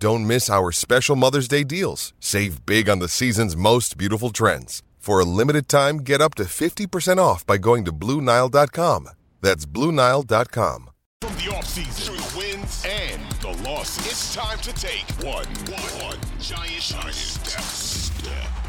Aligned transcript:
Don't 0.00 0.28
miss 0.28 0.48
our 0.48 0.70
special 0.70 1.16
Mother's 1.16 1.48
Day 1.48 1.64
deals. 1.64 2.12
Save 2.20 2.64
big 2.64 2.88
on 2.88 3.00
the 3.00 3.08
season's 3.08 3.56
most 3.56 3.98
beautiful 3.98 4.30
trends. 4.30 4.82
For 4.98 5.18
a 5.18 5.24
limited 5.24 5.68
time, 5.68 5.98
get 5.98 6.20
up 6.20 6.36
to 6.36 6.44
50% 6.44 7.18
off 7.18 7.44
by 7.44 7.58
going 7.58 7.84
to 7.84 7.92
Bluenile.com. 7.92 9.08
That's 9.40 9.66
Bluenile.com. 9.66 10.90
From 11.22 11.34
the 11.34 11.50
offseason 11.50 12.06
through 12.06 12.16
the 12.16 12.38
wins 12.38 12.84
and 12.86 13.20
the 13.40 13.68
losses, 13.68 14.06
it's 14.06 14.34
time 14.36 14.58
to 14.60 14.72
take 14.74 15.04
one, 15.18 15.46
one, 15.66 16.10
one 16.10 16.18
giant, 16.38 16.80
giant 16.80 17.14
step. 17.14 17.60
step. 17.60 18.67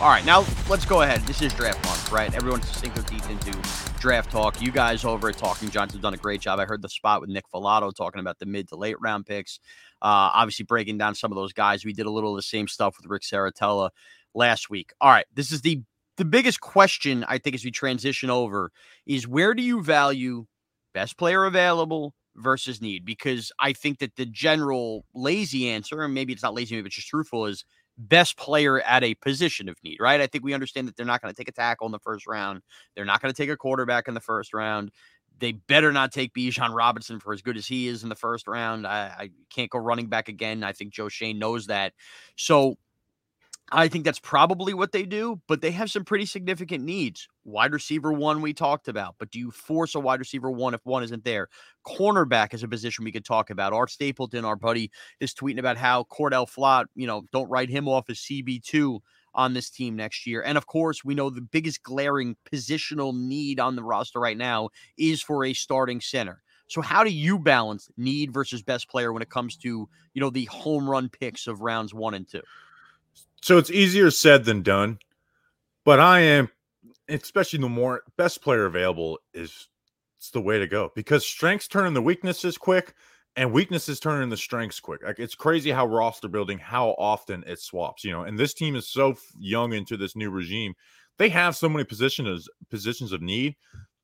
All 0.00 0.08
right, 0.08 0.24
now 0.24 0.44
let's 0.68 0.84
go 0.84 1.02
ahead. 1.02 1.20
This 1.22 1.42
is 1.42 1.52
draft 1.52 1.84
month, 1.84 2.10
right? 2.10 2.34
Everyone's 2.34 2.68
sink 2.68 2.94
their 2.94 3.04
teeth 3.04 3.30
into 3.30 3.56
draft 4.00 4.32
talk. 4.32 4.60
You 4.60 4.72
guys 4.72 5.04
over 5.04 5.28
at 5.28 5.36
Talking 5.36 5.70
Giants 5.70 5.94
have 5.94 6.02
done 6.02 6.14
a 6.14 6.18
great 6.18 6.40
job. 6.40 6.58
I 6.58 6.64
heard 6.64 6.82
the 6.82 6.88
spot 6.88 7.20
with 7.20 7.30
Nick 7.30 7.44
Falato 7.54 7.94
talking 7.94 8.20
about 8.20 8.38
the 8.38 8.46
mid 8.46 8.68
to 8.68 8.76
late 8.76 9.00
round 9.00 9.26
picks. 9.26 9.60
Uh, 10.02 10.34
obviously, 10.34 10.64
breaking 10.64 10.98
down 10.98 11.14
some 11.14 11.30
of 11.30 11.36
those 11.36 11.52
guys. 11.52 11.84
We 11.84 11.92
did 11.92 12.06
a 12.06 12.10
little 12.10 12.30
of 12.30 12.36
the 12.36 12.42
same 12.42 12.66
stuff 12.66 12.96
with 12.98 13.08
Rick 13.08 13.22
Saratella 13.22 13.90
last 14.34 14.70
week. 14.70 14.92
All 15.00 15.10
right, 15.10 15.26
this 15.34 15.52
is 15.52 15.60
the 15.60 15.82
the 16.16 16.24
biggest 16.24 16.60
question 16.60 17.24
I 17.28 17.38
think 17.38 17.54
as 17.54 17.64
we 17.64 17.70
transition 17.70 18.28
over 18.28 18.70
is 19.06 19.26
where 19.26 19.54
do 19.54 19.62
you 19.62 19.82
value 19.82 20.46
best 20.94 21.16
player 21.16 21.44
available 21.44 22.14
versus 22.36 22.82
need? 22.82 23.04
Because 23.04 23.50
I 23.58 23.72
think 23.72 23.98
that 24.00 24.16
the 24.16 24.26
general 24.26 25.04
lazy 25.14 25.68
answer, 25.68 26.02
and 26.02 26.12
maybe 26.12 26.32
it's 26.32 26.42
not 26.42 26.54
lazy, 26.54 26.74
maybe 26.74 26.86
it's 26.88 26.96
just 26.96 27.08
truthful, 27.08 27.46
is 27.46 27.64
best 27.98 28.36
player 28.36 28.80
at 28.80 29.04
a 29.04 29.14
position 29.14 29.68
of 29.68 29.76
need, 29.82 29.98
right? 30.00 30.20
I 30.20 30.26
think 30.26 30.44
we 30.44 30.54
understand 30.54 30.88
that 30.88 30.96
they're 30.96 31.06
not 31.06 31.22
going 31.22 31.32
to 31.32 31.36
take 31.36 31.48
a 31.48 31.52
tackle 31.52 31.86
in 31.86 31.92
the 31.92 31.98
first 31.98 32.26
round. 32.26 32.62
They're 32.94 33.04
not 33.04 33.20
going 33.20 33.32
to 33.32 33.36
take 33.36 33.50
a 33.50 33.56
quarterback 33.56 34.08
in 34.08 34.14
the 34.14 34.20
first 34.20 34.54
round. 34.54 34.90
They 35.38 35.52
better 35.52 35.92
not 35.92 36.12
take 36.12 36.34
Bijan 36.34 36.74
Robinson 36.74 37.18
for 37.18 37.32
as 37.32 37.42
good 37.42 37.56
as 37.56 37.66
he 37.66 37.88
is 37.88 38.02
in 38.02 38.08
the 38.08 38.14
first 38.14 38.46
round. 38.46 38.86
I, 38.86 39.12
I 39.18 39.30
can't 39.50 39.70
go 39.70 39.78
running 39.78 40.06
back 40.06 40.28
again. 40.28 40.62
I 40.62 40.72
think 40.72 40.92
Joe 40.92 41.08
Schoen 41.08 41.38
knows 41.38 41.66
that. 41.66 41.92
So 42.36 42.76
I 43.74 43.88
think 43.88 44.04
that's 44.04 44.18
probably 44.18 44.74
what 44.74 44.92
they 44.92 45.04
do, 45.04 45.40
but 45.48 45.62
they 45.62 45.70
have 45.70 45.90
some 45.90 46.04
pretty 46.04 46.26
significant 46.26 46.84
needs. 46.84 47.26
Wide 47.44 47.72
receiver 47.72 48.12
one, 48.12 48.42
we 48.42 48.52
talked 48.52 48.86
about, 48.86 49.14
but 49.18 49.30
do 49.30 49.38
you 49.38 49.50
force 49.50 49.94
a 49.94 50.00
wide 50.00 50.20
receiver 50.20 50.50
one 50.50 50.74
if 50.74 50.84
one 50.84 51.02
isn't 51.02 51.24
there? 51.24 51.48
Cornerback 51.86 52.52
is 52.52 52.62
a 52.62 52.68
position 52.68 53.04
we 53.04 53.12
could 53.12 53.24
talk 53.24 53.48
about. 53.48 53.72
Art 53.72 53.90
Stapleton, 53.90 54.44
our 54.44 54.56
buddy, 54.56 54.90
is 55.20 55.32
tweeting 55.32 55.58
about 55.58 55.78
how 55.78 56.04
Cordale 56.04 56.46
Flott, 56.46 56.84
you 56.94 57.06
know, 57.06 57.22
don't 57.32 57.48
write 57.48 57.70
him 57.70 57.88
off 57.88 58.10
as 58.10 58.18
CB2 58.18 59.00
on 59.34 59.54
this 59.54 59.70
team 59.70 59.96
next 59.96 60.26
year. 60.26 60.42
And 60.42 60.58
of 60.58 60.66
course, 60.66 61.02
we 61.02 61.14
know 61.14 61.30
the 61.30 61.40
biggest 61.40 61.82
glaring 61.82 62.36
positional 62.52 63.16
need 63.18 63.58
on 63.58 63.74
the 63.74 63.82
roster 63.82 64.20
right 64.20 64.36
now 64.36 64.68
is 64.98 65.22
for 65.22 65.46
a 65.46 65.54
starting 65.54 66.02
center. 66.02 66.42
So 66.68 66.82
how 66.82 67.04
do 67.04 67.10
you 67.10 67.38
balance 67.38 67.90
need 67.96 68.34
versus 68.34 68.62
best 68.62 68.90
player 68.90 69.12
when 69.14 69.22
it 69.22 69.30
comes 69.30 69.56
to, 69.58 69.88
you 70.12 70.20
know, 70.20 70.30
the 70.30 70.44
home 70.46 70.88
run 70.88 71.08
picks 71.08 71.46
of 71.46 71.62
rounds 71.62 71.94
one 71.94 72.12
and 72.12 72.28
two? 72.28 72.42
So 73.42 73.58
it's 73.58 73.70
easier 73.70 74.10
said 74.10 74.44
than 74.44 74.62
done, 74.62 74.98
but 75.84 75.98
I 75.98 76.20
am, 76.20 76.48
especially 77.08 77.58
the 77.58 77.68
more 77.68 78.02
best 78.16 78.40
player 78.40 78.66
available 78.66 79.18
is 79.34 79.68
it's 80.16 80.30
the 80.30 80.40
way 80.40 80.60
to 80.60 80.68
go 80.68 80.92
because 80.94 81.26
strengths 81.26 81.66
turn 81.66 81.88
into 81.88 82.00
weaknesses 82.00 82.56
quick 82.56 82.94
and 83.34 83.52
weaknesses 83.52 83.98
turn 83.98 84.22
into 84.22 84.36
strengths 84.36 84.78
quick. 84.78 85.02
Like 85.02 85.18
it's 85.18 85.34
crazy 85.34 85.72
how 85.72 85.86
roster 85.86 86.28
building, 86.28 86.58
how 86.58 86.90
often 86.90 87.42
it 87.44 87.58
swaps, 87.58 88.04
you 88.04 88.12
know. 88.12 88.22
And 88.22 88.38
this 88.38 88.54
team 88.54 88.76
is 88.76 88.88
so 88.88 89.16
young 89.36 89.72
into 89.72 89.96
this 89.96 90.14
new 90.14 90.30
regime. 90.30 90.74
They 91.18 91.28
have 91.30 91.56
so 91.56 91.68
many 91.68 91.82
positions 91.82 92.48
positions 92.70 93.10
of 93.10 93.22
need 93.22 93.56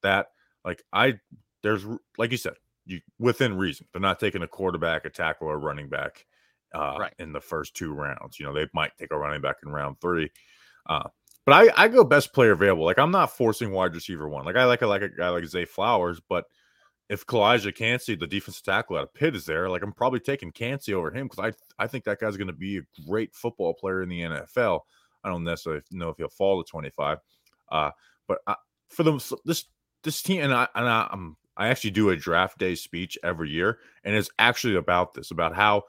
that 0.03 0.27
like 0.65 0.83
I 0.93 1.21
there's 1.63 1.85
like 2.17 2.33
you 2.33 2.39
said, 2.39 2.55
you 2.87 3.01
within 3.21 3.57
reason. 3.57 3.87
They're 3.93 4.01
not 4.01 4.19
taking 4.19 4.43
a 4.43 4.49
quarterback, 4.49 5.05
a 5.05 5.11
tackle, 5.11 5.47
or 5.47 5.55
a 5.55 5.59
running 5.59 5.89
back 5.89 6.27
uh, 6.75 6.97
Right. 6.99 7.15
in 7.19 7.33
the 7.33 7.41
first 7.41 7.75
two 7.75 7.93
rounds. 7.93 8.39
You 8.39 8.47
know, 8.47 8.53
they 8.53 8.67
might 8.75 8.93
take 8.99 9.11
a 9.13 9.19
running 9.19 9.41
back 9.41 9.57
in 9.63 9.71
round 9.71 10.01
three. 10.01 10.31
Uh, 10.87 11.09
but 11.45 11.53
I, 11.53 11.85
I 11.85 11.89
go 11.89 12.05
best 12.05 12.33
player 12.35 12.53
available. 12.53 12.85
Like 12.85 12.99
I'm 12.99 13.11
not 13.11 13.37
forcing 13.37 13.71
wide 13.73 13.95
receiver 13.95 14.29
one. 14.29 14.45
Like 14.45 14.57
I 14.57 14.65
like 14.65 14.83
a 14.83 14.87
like 14.87 15.03
a 15.03 15.09
guy 15.09 15.29
like 15.31 15.47
Zay 15.47 15.65
Flowers, 15.65 16.21
but 16.29 16.45
if 17.09 17.25
Calijah 17.27 17.75
Kancey, 17.75 18.17
the 18.17 18.27
defensive 18.27 18.63
tackle 18.65 18.97
out 18.99 19.05
of 19.05 19.15
Pitt, 19.15 19.35
is 19.35 19.47
there, 19.47 19.71
like 19.71 19.83
I'm 19.83 19.93
probably 19.95 20.21
taking 20.21 20.53
Kancey 20.53 20.93
over 20.93 21.11
him 21.11 21.27
because 21.27 21.53
I 21.79 21.83
I 21.83 21.87
think 21.87 22.05
that 22.05 22.21
guy's 22.21 22.37
going 22.37 22.49
to 22.49 22.53
be 22.53 22.79
a 22.79 22.83
great 23.07 23.35
football 23.35 23.73
player 23.73 24.03
in 24.03 24.11
the 24.11 24.21
NFL. 24.21 24.81
I 25.25 25.31
don't 25.31 25.45
necessarily 25.45 25.83
know 25.91 26.11
if 26.11 26.19
he'll 26.19 26.29
fall 26.29 26.63
to 26.63 26.71
25, 26.71 27.19
uh, 27.73 27.91
but 28.27 28.39
I, 28.47 28.55
for 28.89 29.03
the 29.05 29.39
this 29.47 29.65
this 30.03 30.21
team 30.23 30.43
and 30.43 30.53
I 30.53 30.69
and 30.75 30.87
I, 30.87 31.09
I'm 31.11 31.37
I 31.57 31.69
actually 31.69 31.91
do 31.93 32.11
a 32.11 32.17
draft 32.17 32.59
day 32.59 32.75
speech 32.75 33.17
every 33.25 33.51
year, 33.51 33.79
and 34.05 34.15
it's 34.15 34.31
actually 34.39 34.77
about 34.77 35.15
this 35.15 35.31
about 35.31 35.57
how 35.57 35.85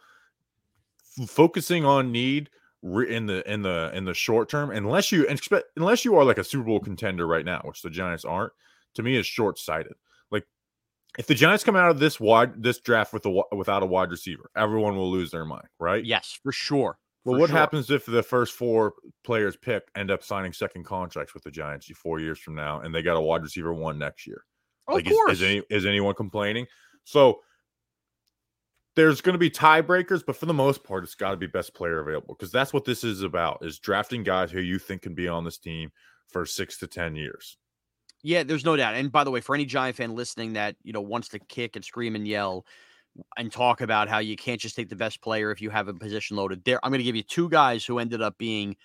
f- 1.17 1.29
focusing 1.29 1.85
on 1.85 2.11
need 2.11 2.49
re- 2.81 3.13
in 3.13 3.25
the 3.25 3.49
in 3.51 3.61
the 3.61 3.91
in 3.93 4.05
the 4.05 4.13
short 4.13 4.49
term, 4.49 4.71
unless 4.71 5.11
you 5.11 5.25
expect 5.27 5.65
unless 5.77 6.03
you 6.05 6.15
are 6.15 6.23
like 6.23 6.37
a 6.37 6.43
Super 6.43 6.65
Bowl 6.65 6.79
contender 6.79 7.25
right 7.27 7.45
now, 7.45 7.61
which 7.63 7.81
the 7.81 7.89
Giants 7.89 8.25
aren't, 8.25 8.53
to 8.95 9.03
me 9.03 9.15
is 9.15 9.25
short 9.25 9.57
sighted. 9.59 9.93
Like 10.31 10.45
if 11.17 11.27
the 11.27 11.35
Giants 11.35 11.63
come 11.63 11.75
out 11.75 11.89
of 11.91 11.99
this 11.99 12.19
wide 12.19 12.61
this 12.61 12.79
draft 12.79 13.13
with 13.13 13.25
a 13.25 13.41
without 13.55 13.83
a 13.83 13.85
wide 13.85 14.11
receiver, 14.11 14.49
everyone 14.55 14.95
will 14.95 15.11
lose 15.11 15.31
their 15.31 15.45
mind, 15.45 15.67
right? 15.79 16.03
Yes, 16.03 16.37
for 16.41 16.51
sure. 16.51 16.97
Well, 17.25 17.35
For 17.35 17.39
what 17.41 17.49
sure. 17.49 17.57
happens 17.59 17.91
if 17.91 18.05
the 18.05 18.23
first 18.23 18.53
four 18.53 18.93
players 19.25 19.57
picked 19.57 19.91
end 19.97 20.09
up 20.09 20.23
signing 20.23 20.53
second 20.53 20.85
contracts 20.85 21.33
with 21.33 21.43
the 21.43 21.51
Giants 21.51 21.87
four 21.97 22.19
years 22.21 22.39
from 22.39 22.55
now, 22.55 22.79
and 22.79 22.95
they 22.95 23.01
got 23.01 23.17
a 23.17 23.21
wide 23.21 23.43
receiver 23.43 23.73
one 23.73 23.99
next 23.99 24.25
year? 24.25 24.45
Of 24.87 24.95
like, 24.95 25.05
is- 25.05 25.11
course. 25.13 25.33
Is, 25.33 25.43
any, 25.43 25.61
is 25.69 25.85
anyone 25.85 26.15
complaining? 26.15 26.65
So 27.03 27.41
there's 28.99 29.21
going 29.21 29.33
to 29.33 29.39
be 29.39 29.49
tiebreakers, 29.49 30.25
but 30.25 30.35
for 30.35 30.45
the 30.45 30.53
most 30.53 30.83
part, 30.83 31.05
it's 31.05 31.15
got 31.15 31.31
to 31.31 31.37
be 31.37 31.47
best 31.47 31.73
player 31.73 32.01
available 32.01 32.35
because 32.37 32.51
that's 32.51 32.73
what 32.73 32.83
this 32.83 33.05
is 33.05 33.21
about: 33.21 33.59
is 33.61 33.79
drafting 33.79 34.23
guys 34.23 34.51
who 34.51 34.59
you 34.59 34.77
think 34.77 35.03
can 35.03 35.15
be 35.15 35.25
on 35.25 35.45
this 35.45 35.57
team 35.57 35.89
for 36.27 36.45
six 36.45 36.77
to 36.79 36.87
ten 36.87 37.15
years. 37.15 37.57
Yeah, 38.23 38.43
there's 38.43 38.65
no 38.65 38.75
doubt. 38.75 38.95
And 38.95 39.09
by 39.09 39.23
the 39.23 39.31
way, 39.31 39.39
for 39.39 39.55
any 39.55 39.63
Giant 39.63 39.95
fan 39.95 40.15
listening 40.15 40.53
that 40.53 40.75
you 40.83 40.91
know 40.91 40.99
wants 40.99 41.29
to 41.29 41.39
kick 41.39 41.77
and 41.77 41.85
scream 41.85 42.15
and 42.15 42.27
yell 42.27 42.65
and 43.37 43.49
talk 43.49 43.79
about 43.79 44.09
how 44.09 44.19
you 44.19 44.35
can't 44.35 44.59
just 44.59 44.75
take 44.75 44.89
the 44.89 44.97
best 44.97 45.21
player 45.21 45.49
if 45.49 45.61
you 45.61 45.69
have 45.69 45.87
a 45.87 45.93
position 45.93 46.35
loaded, 46.35 46.65
there 46.65 46.79
I'm 46.83 46.91
going 46.91 46.99
to 46.99 47.05
give 47.05 47.15
you 47.15 47.23
two 47.23 47.47
guys 47.47 47.85
who 47.85 47.99
ended 47.99 48.21
up 48.21 48.37
being 48.37 48.75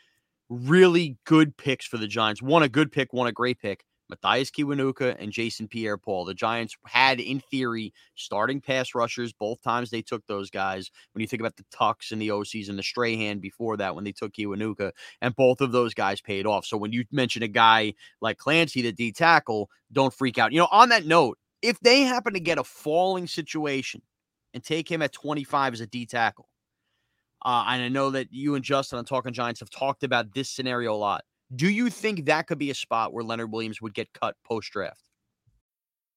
really 0.49 1.17
good 1.25 1.57
picks 1.57 1.87
for 1.87 1.99
the 1.99 2.07
Giants. 2.07 2.41
One 2.41 2.63
a 2.63 2.69
good 2.69 2.93
pick, 2.93 3.13
one 3.13 3.27
a 3.27 3.33
great 3.33 3.59
pick. 3.59 3.85
Mathias 4.23 4.51
Kiwanuka 4.51 5.17
and 5.19 5.33
Jason 5.33 5.67
Pierre-Paul. 5.67 6.25
The 6.25 6.35
Giants 6.35 6.77
had, 6.87 7.21
in 7.21 7.41
theory, 7.41 7.93
starting 8.15 8.61
pass 8.61 8.95
rushers 8.95 9.33
both 9.33 9.61
times 9.63 9.91
they 9.91 10.03
took 10.03 10.27
those 10.27 10.51
guys. 10.51 10.91
When 11.13 11.21
you 11.21 11.27
think 11.27 11.41
about 11.41 11.57
the 11.57 11.65
Tucks 11.71 12.13
and 12.13 12.21
the 12.21 12.29
Osis 12.29 12.69
and 12.69 12.79
the 12.79 12.83
Strahan 12.83 13.39
before 13.39 13.77
that, 13.79 13.95
when 13.95 14.05
they 14.05 14.13
took 14.13 14.33
Kiwanuka, 14.33 14.93
and 15.21 15.35
both 15.35 15.61
of 15.61 15.73
those 15.73 15.95
guys 15.95 16.21
paid 16.21 16.47
off. 16.47 16.65
So 16.65 16.77
when 16.77 16.93
you 16.93 17.05
mention 17.11 17.43
a 17.43 17.49
guy 17.49 17.95
like 18.21 18.39
Kancey, 18.39 18.83
the 18.83 18.93
D 18.93 19.13
tackle, 19.13 19.71
don't 19.93 20.15
freak 20.15 20.39
out. 20.39 20.53
You 20.53 20.61
know, 20.61 20.69
on 20.71 20.91
that 20.91 21.07
note, 21.07 21.39
if 21.63 21.81
they 21.81 22.03
happen 22.03 22.35
to 22.35 22.41
get 22.41 22.59
a 22.59 22.65
falling 22.65 23.27
situation 23.27 24.03
and 24.53 24.63
take 24.63 24.91
him 24.91 25.03
at 25.03 25.13
25 25.13 25.75
as 25.75 25.81
a 25.81 25.87
D 25.87 26.07
tackle, 26.07 26.49
uh, 27.45 27.65
and 27.69 27.83
I 27.83 27.89
know 27.89 28.11
that 28.11 28.33
you 28.33 28.55
and 28.55 28.65
Justin 28.65 28.99
on 28.99 29.05
Talking 29.05 29.33
Giants 29.33 29.61
have 29.61 29.71
talked 29.71 30.03
about 30.03 30.33
this 30.33 30.49
scenario 30.49 30.95
a 30.95 30.97
lot. 30.97 31.25
Do 31.53 31.69
you 31.69 31.91
think 31.91 32.27
that 32.27 32.47
could 32.47 32.59
be 32.59 32.71
a 32.71 32.75
spot 32.75 33.13
where 33.13 33.25
Leonard 33.25 33.51
Williams 33.51 33.81
would 33.83 33.95
get 33.95 34.13
cut 34.13 34.37
post 34.45 34.71
draft? 34.71 35.14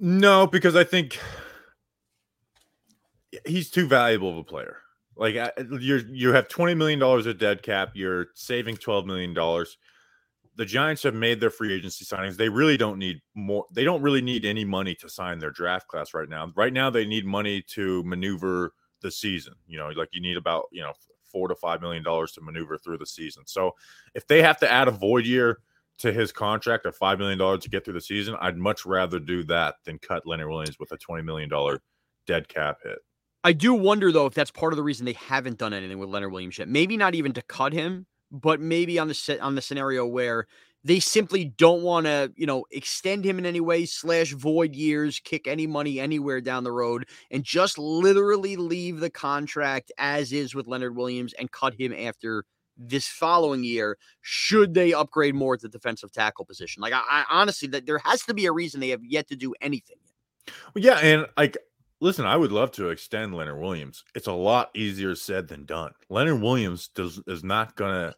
No, 0.00 0.46
because 0.46 0.76
I 0.76 0.84
think 0.84 1.18
he's 3.44 3.70
too 3.70 3.86
valuable 3.86 4.30
of 4.30 4.36
a 4.36 4.44
player. 4.44 4.78
Like 5.16 5.36
uh, 5.36 5.50
you 5.80 6.04
you 6.10 6.32
have 6.32 6.48
twenty 6.48 6.74
million 6.74 6.98
dollars 7.00 7.26
of 7.26 7.38
dead 7.38 7.62
cap. 7.62 7.90
You're 7.94 8.28
saving 8.34 8.76
twelve 8.76 9.04
million 9.06 9.34
dollars. 9.34 9.76
The 10.54 10.64
Giants 10.64 11.02
have 11.04 11.14
made 11.14 11.40
their 11.40 11.50
free 11.50 11.72
agency 11.72 12.04
signings. 12.04 12.36
They 12.36 12.48
really 12.48 12.76
don't 12.76 12.98
need 12.98 13.20
more. 13.34 13.66
They 13.72 13.84
don't 13.84 14.02
really 14.02 14.20
need 14.20 14.44
any 14.44 14.64
money 14.64 14.94
to 14.96 15.08
sign 15.08 15.38
their 15.40 15.50
draft 15.50 15.88
class 15.88 16.14
right 16.14 16.28
now. 16.28 16.52
Right 16.54 16.72
now, 16.72 16.90
they 16.90 17.04
need 17.04 17.26
money 17.26 17.62
to 17.70 18.02
maneuver 18.04 18.72
the 19.02 19.10
season. 19.10 19.54
You 19.66 19.78
know, 19.78 19.88
like 19.88 20.08
you 20.12 20.20
need 20.20 20.36
about 20.36 20.66
you 20.70 20.82
know 20.82 20.92
four 21.24 21.48
to 21.48 21.56
five 21.56 21.80
million 21.80 22.04
dollars 22.04 22.32
to 22.32 22.40
maneuver 22.40 22.78
through 22.78 22.98
the 22.98 23.06
season. 23.06 23.42
So 23.46 23.72
if 24.14 24.26
they 24.28 24.42
have 24.42 24.58
to 24.60 24.70
add 24.70 24.86
a 24.86 24.92
void 24.92 25.26
year 25.26 25.58
to 25.98 26.12
his 26.12 26.32
contract 26.32 26.86
of 26.86 26.96
five 26.96 27.18
million 27.18 27.38
dollars 27.38 27.62
to 27.64 27.70
get 27.70 27.84
through 27.84 27.94
the 27.94 28.00
season, 28.00 28.36
I'd 28.40 28.56
much 28.56 28.86
rather 28.86 29.18
do 29.18 29.44
that 29.44 29.76
than 29.84 29.98
cut 29.98 30.26
Leonard 30.26 30.48
Williams 30.48 30.78
with 30.78 30.92
a 30.92 30.96
twenty 30.96 31.22
million 31.22 31.48
dollar 31.48 31.80
dead 32.26 32.48
cap 32.48 32.78
hit. 32.82 32.98
I 33.44 33.52
do 33.52 33.74
wonder 33.74 34.12
though 34.12 34.26
if 34.26 34.34
that's 34.34 34.50
part 34.50 34.72
of 34.72 34.76
the 34.76 34.82
reason 34.82 35.06
they 35.06 35.12
haven't 35.12 35.58
done 35.58 35.72
anything 35.72 35.98
with 35.98 36.08
Leonard 36.08 36.32
Williams 36.32 36.58
yet. 36.58 36.68
Maybe 36.68 36.96
not 36.96 37.14
even 37.14 37.32
to 37.34 37.42
cut 37.42 37.72
him, 37.72 38.06
but 38.30 38.60
maybe 38.60 38.98
on 38.98 39.08
the 39.08 39.38
on 39.40 39.54
the 39.54 39.62
scenario 39.62 40.06
where 40.06 40.46
they 40.84 41.00
simply 41.00 41.44
don't 41.44 41.82
want 41.82 42.06
to, 42.06 42.32
you 42.36 42.46
know, 42.46 42.64
extend 42.70 43.24
him 43.24 43.38
in 43.38 43.46
any 43.46 43.60
way, 43.60 43.84
slash 43.84 44.32
void 44.32 44.74
years, 44.74 45.20
kick 45.20 45.48
any 45.48 45.66
money 45.66 45.98
anywhere 45.98 46.40
down 46.40 46.64
the 46.64 46.72
road, 46.72 47.06
and 47.30 47.42
just 47.42 47.78
literally 47.78 48.56
leave 48.56 49.00
the 49.00 49.10
contract 49.10 49.90
as 49.98 50.32
is 50.32 50.54
with 50.54 50.68
Leonard 50.68 50.96
Williams 50.96 51.32
and 51.34 51.50
cut 51.50 51.74
him 51.74 51.92
after 51.92 52.44
this 52.78 53.06
following 53.06 53.64
year 53.64 53.98
should 54.22 54.74
they 54.74 54.92
upgrade 54.92 55.34
more 55.34 55.54
at 55.54 55.60
the 55.60 55.68
defensive 55.68 56.12
tackle 56.12 56.44
position. 56.44 56.80
Like 56.80 56.92
I, 56.92 57.02
I 57.08 57.24
honestly 57.30 57.68
that 57.68 57.86
there 57.86 57.98
has 57.98 58.22
to 58.22 58.34
be 58.34 58.46
a 58.46 58.52
reason 58.52 58.80
they 58.80 58.90
have 58.90 59.04
yet 59.04 59.28
to 59.28 59.36
do 59.36 59.54
anything. 59.60 59.96
Well, 60.74 60.84
yeah, 60.84 60.98
and 60.98 61.26
like 61.36 61.58
listen, 62.00 62.24
I 62.24 62.36
would 62.36 62.52
love 62.52 62.70
to 62.72 62.90
extend 62.90 63.34
Leonard 63.34 63.60
Williams. 63.60 64.04
It's 64.14 64.28
a 64.28 64.32
lot 64.32 64.70
easier 64.74 65.14
said 65.14 65.48
than 65.48 65.64
done. 65.64 65.92
Leonard 66.08 66.40
Williams 66.40 66.88
does 66.88 67.20
is 67.26 67.44
not 67.44 67.74
gonna 67.76 68.14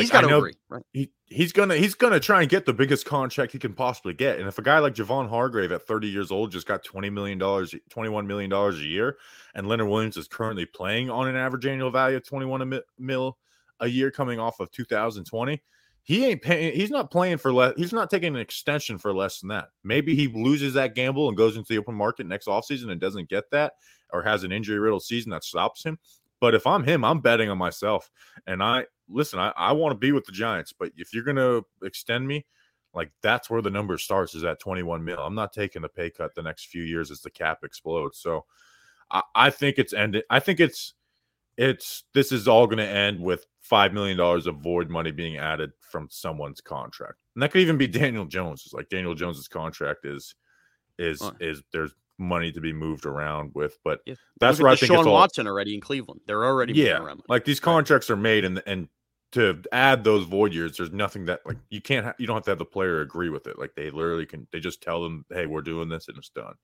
He's 0.00 0.12
like, 0.12 0.22
got 0.22 0.28
to 0.28 0.36
agree, 0.36 0.54
right? 0.68 0.82
He, 0.92 1.10
he's 1.26 1.52
gonna 1.52 1.76
he's 1.76 1.94
gonna 1.94 2.20
try 2.20 2.42
and 2.42 2.50
get 2.50 2.66
the 2.66 2.74
biggest 2.74 3.06
contract 3.06 3.52
he 3.52 3.58
can 3.58 3.72
possibly 3.72 4.12
get. 4.12 4.38
And 4.38 4.46
if 4.46 4.58
a 4.58 4.62
guy 4.62 4.78
like 4.78 4.94
Javon 4.94 5.28
Hargrave 5.28 5.72
at 5.72 5.86
30 5.86 6.08
years 6.08 6.30
old 6.30 6.52
just 6.52 6.66
got 6.66 6.84
20 6.84 7.08
million 7.10 7.38
dollars, 7.38 7.74
21 7.88 8.26
million 8.26 8.50
dollars 8.50 8.78
a 8.78 8.84
year, 8.84 9.16
and 9.54 9.66
Leonard 9.66 9.88
Williams 9.88 10.18
is 10.18 10.28
currently 10.28 10.66
playing 10.66 11.08
on 11.08 11.28
an 11.28 11.36
average 11.36 11.64
annual 11.64 11.90
value 11.90 12.18
of 12.18 12.26
21 12.26 12.80
mil 12.98 13.38
a 13.80 13.86
year 13.86 14.10
coming 14.10 14.38
off 14.38 14.60
of 14.60 14.70
2020, 14.70 15.62
he 16.02 16.24
ain't 16.24 16.42
paying. 16.42 16.74
He's 16.74 16.90
not 16.90 17.10
playing 17.10 17.38
for 17.38 17.52
less. 17.52 17.74
He's 17.76 17.92
not 17.92 18.10
taking 18.10 18.34
an 18.34 18.40
extension 18.40 18.96
for 18.96 19.12
less 19.12 19.40
than 19.40 19.48
that. 19.48 19.70
Maybe 19.82 20.14
he 20.14 20.28
loses 20.28 20.74
that 20.74 20.94
gamble 20.94 21.28
and 21.28 21.36
goes 21.36 21.56
into 21.56 21.72
the 21.72 21.78
open 21.78 21.96
market 21.96 22.26
next 22.26 22.46
offseason 22.46 22.90
and 22.90 23.00
doesn't 23.00 23.28
get 23.28 23.50
that, 23.50 23.74
or 24.12 24.22
has 24.22 24.44
an 24.44 24.52
injury 24.52 24.78
riddled 24.78 25.02
season 25.02 25.30
that 25.30 25.42
stops 25.42 25.84
him. 25.84 25.98
But 26.40 26.54
if 26.54 26.66
I'm 26.66 26.84
him, 26.84 27.04
I'm 27.04 27.20
betting 27.20 27.48
on 27.48 27.58
myself. 27.58 28.10
And 28.46 28.62
I 28.62 28.86
listen, 29.08 29.40
I, 29.40 29.52
I 29.56 29.72
want 29.72 29.92
to 29.92 29.98
be 29.98 30.12
with 30.12 30.24
the 30.24 30.32
Giants, 30.32 30.72
but 30.72 30.92
if 30.96 31.12
you're 31.12 31.24
gonna 31.24 31.62
extend 31.82 32.28
me, 32.28 32.46
like 32.94 33.10
that's 33.20 33.50
where 33.50 33.62
the 33.62 33.70
number 33.70 33.98
starts 33.98 34.34
is 34.34 34.44
at 34.44 34.60
21 34.60 35.04
mil. 35.04 35.18
I'm 35.18 35.34
not 35.34 35.52
taking 35.52 35.84
a 35.84 35.88
pay 35.88 36.10
cut 36.10 36.34
the 36.34 36.42
next 36.42 36.66
few 36.66 36.82
years 36.82 37.10
as 37.10 37.20
the 37.20 37.30
cap 37.30 37.58
explodes. 37.64 38.18
So 38.18 38.44
I, 39.10 39.22
I 39.34 39.50
think 39.50 39.78
it's 39.78 39.92
ended. 39.92 40.24
I 40.30 40.40
think 40.40 40.60
it's 40.60 40.94
it's 41.56 42.04
this 42.14 42.32
is 42.32 42.48
all 42.48 42.66
going 42.66 42.78
to 42.78 42.88
end 42.88 43.20
with 43.20 43.46
five 43.60 43.92
million 43.92 44.16
dollars 44.16 44.46
of 44.46 44.56
void 44.56 44.88
money 44.88 45.10
being 45.10 45.36
added 45.36 45.72
from 45.80 46.08
someone's 46.10 46.60
contract, 46.60 47.18
and 47.34 47.42
that 47.42 47.50
could 47.50 47.60
even 47.60 47.78
be 47.78 47.86
Daniel 47.86 48.24
Jones. 48.24 48.62
It's 48.64 48.74
like 48.74 48.88
Daniel 48.88 49.14
Jones's 49.14 49.48
contract 49.48 50.04
is 50.04 50.34
is 50.98 51.22
oh. 51.22 51.32
is 51.40 51.62
there's 51.72 51.94
money 52.18 52.50
to 52.52 52.60
be 52.60 52.72
moved 52.72 53.04
around 53.04 53.50
with, 53.54 53.78
but 53.84 54.00
yeah. 54.06 54.14
that's 54.40 54.58
where 54.58 54.70
I 54.70 54.76
think 54.76 54.88
Shaun 54.88 55.00
it's 55.00 55.06
all, 55.06 55.14
Watson 55.14 55.46
already 55.46 55.74
in 55.74 55.80
Cleveland. 55.80 56.20
They're 56.26 56.44
already 56.44 56.74
yeah, 56.74 57.14
like 57.28 57.44
these 57.44 57.60
contracts 57.60 58.10
are 58.10 58.16
made, 58.16 58.44
and 58.44 58.62
and 58.66 58.88
to 59.32 59.62
add 59.72 60.04
those 60.04 60.24
void 60.24 60.54
years, 60.54 60.76
there's 60.76 60.92
nothing 60.92 61.26
that 61.26 61.40
like 61.44 61.58
you 61.70 61.80
can't 61.80 62.06
ha- 62.06 62.14
you 62.18 62.26
don't 62.26 62.36
have 62.36 62.44
to 62.44 62.50
have 62.50 62.58
the 62.58 62.64
player 62.64 63.00
agree 63.00 63.28
with 63.28 63.46
it. 63.46 63.58
Like 63.58 63.74
they 63.74 63.90
literally 63.90 64.26
can 64.26 64.46
they 64.52 64.60
just 64.60 64.82
tell 64.82 65.02
them, 65.02 65.24
hey, 65.30 65.46
we're 65.46 65.62
doing 65.62 65.88
this, 65.88 66.08
and 66.08 66.16
it's 66.16 66.30
done. 66.30 66.54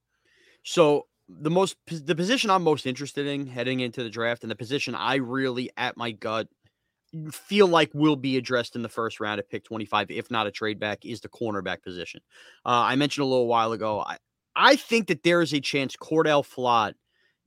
So 0.63 1.07
the 1.29 1.51
most 1.51 1.77
the 1.91 2.15
position 2.15 2.51
I'm 2.51 2.63
most 2.63 2.87
interested 2.87 3.27
in 3.27 3.47
heading 3.47 3.81
into 3.81 4.03
the 4.03 4.11
draft 4.11 4.43
and 4.43 4.51
the 4.51 4.57
position 4.57 4.95
I 4.95 5.17
really 5.17 5.71
at 5.77 5.97
my 5.97 6.11
gut 6.11 6.49
feel 7.31 7.67
like 7.67 7.91
will 7.93 8.17
be 8.17 8.37
addressed 8.37 8.75
in 8.75 8.83
the 8.83 8.89
first 8.89 9.21
round 9.21 9.39
at 9.39 9.49
pick 9.51 9.65
25 9.65 10.11
if 10.11 10.31
not 10.31 10.47
a 10.47 10.51
trade 10.51 10.81
back 10.81 11.05
is 11.05 11.21
the 11.21 11.29
cornerback 11.29 11.83
position. 11.83 12.21
Uh, 12.65 12.85
I 12.87 12.97
mentioned 12.97 13.23
a 13.23 13.29
little 13.29 13.47
while 13.47 13.73
ago 13.73 14.01
I 14.01 14.17
I 14.55 14.77
think 14.77 15.09
that 15.09 15.23
there 15.23 15.43
is 15.43 15.53
a 15.53 15.61
chance 15.61 15.97
Cordale 15.97 16.45
Flott 16.45 16.95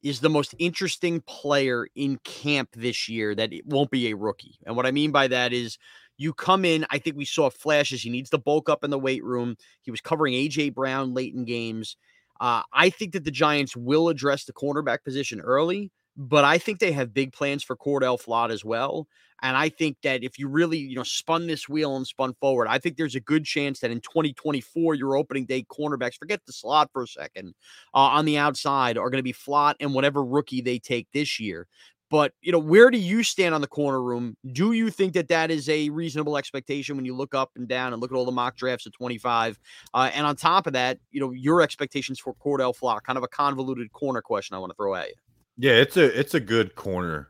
is 0.04 0.20
the 0.20 0.30
most 0.30 0.54
interesting 0.60 1.20
player 1.22 1.88
in 1.96 2.20
camp 2.24 2.70
this 2.76 3.10
year 3.10 3.34
that 3.34 3.52
it 3.52 3.66
won't 3.66 3.90
be 3.90 4.08
a 4.08 4.16
rookie. 4.16 4.60
And 4.66 4.76
what 4.76 4.86
I 4.86 4.92
mean 4.92 5.12
by 5.12 5.28
that 5.28 5.52
is 5.52 5.80
you 6.18 6.34
come 6.34 6.64
in, 6.64 6.86
I 6.92 7.00
think 7.00 7.18
we 7.18 7.26
saw 7.26 7.50
flashes. 7.50 8.04
He 8.04 8.10
needs 8.10 8.30
to 8.30 8.38
bulk 8.38 8.70
up 8.70 8.84
in 8.84 8.92
the 8.92 9.00
weight 9.00 9.24
room. 9.24 9.56
He 9.82 9.92
was 9.92 10.02
covering 10.02 10.34
AJ 10.34 10.76
Brown 10.76 11.14
late 11.14 11.34
in 11.34 11.44
games. 11.44 11.98
Uh, 12.40 12.64
I 12.74 12.90
think 12.90 13.14
that 13.14 13.24
the 13.24 13.32
Giants 13.32 13.76
will 13.76 14.10
address 14.10 14.46
the 14.46 14.54
cornerback 14.54 15.04
position 15.04 15.40
early, 15.40 15.92
but 16.18 16.44
I 16.46 16.58
think 16.58 16.80
they 16.80 16.92
have 16.92 17.14
big 17.14 17.34
plans 17.34 17.64
for 17.64 17.76
Cordale 17.76 18.22
Flott 18.22 18.52
as 18.52 18.64
well. 18.64 19.08
And 19.42 19.58
I 19.58 19.68
think 19.70 19.98
that 20.04 20.24
if 20.24 20.40
you 20.40 20.48
really, 20.48 20.78
you 20.78 20.96
know, 20.96 21.04
spun 21.04 21.46
this 21.46 21.68
wheel 21.68 21.98
and 21.98 22.08
spun 22.08 22.34
forward, 22.40 22.68
I 22.70 22.80
think 22.80 22.96
there's 22.96 23.16
a 23.16 23.20
good 23.20 23.44
chance 23.44 23.80
that 23.82 23.92
in 23.92 24.00
2024, 24.00 24.96
your 24.96 25.18
opening 25.18 25.46
day 25.46 25.64
cornerbacks, 25.64 26.18
forget 26.18 26.40
the 26.48 26.54
slot 26.54 26.90
for 26.94 27.04
a 27.04 27.08
second, 27.08 27.54
uh, 27.94 27.98
on 27.98 28.26
the 28.26 28.38
outside 28.38 28.98
are 28.98 29.10
going 29.10 29.20
to 29.20 29.24
be 29.24 29.34
Flott 29.34 29.76
and 29.82 29.94
whatever 29.94 30.24
rookie 30.24 30.62
they 30.62 30.80
take 30.80 31.08
this 31.14 31.38
year. 31.40 31.68
But 32.10 32.34
you 32.42 32.52
know, 32.52 32.60
where 32.60 32.92
do 32.92 32.98
you 32.98 33.24
stand 33.24 33.56
on 33.56 33.62
the 33.62 33.68
corner 33.68 34.02
room? 34.02 34.38
Do 34.52 34.74
you 34.74 34.90
think 34.90 35.14
that 35.14 35.28
that 35.30 35.50
is 35.50 35.68
a 35.70 35.90
reasonable 35.90 36.38
expectation 36.38 36.96
when 36.96 37.06
you 37.06 37.16
look 37.16 37.34
up 37.34 37.52
and 37.56 37.68
down 37.68 37.94
and 37.94 38.02
look 38.02 38.12
at 38.12 38.16
all 38.16 38.26
the 38.26 38.32
mock 38.32 38.56
drafts 38.58 38.86
at 38.86 38.94
25? 38.94 39.60
Uh, 39.94 40.12
and 40.14 40.26
on 40.26 40.36
top 40.36 40.68
of 40.68 40.74
that, 40.74 41.00
you 41.12 41.20
know, 41.20 41.32
your 41.32 41.62
expectations 41.62 42.20
for 42.20 42.36
Cordale 42.36 42.78
Flott, 42.78 43.02
kind 43.04 43.18
of 43.18 43.24
a 43.24 43.28
convoluted 43.28 43.92
corner 43.92 44.22
question 44.22 44.56
I 44.56 44.60
want 44.60 44.72
to 44.72 44.76
throw 44.76 44.94
at 44.96 45.08
you. 45.08 45.16
Yeah, 45.58 45.74
it's 45.74 45.98
a 45.98 46.20
it's 46.20 46.34
a 46.34 46.40
good 46.40 46.76
corner 46.76 47.30